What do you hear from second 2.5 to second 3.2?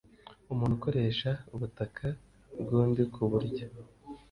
bw undi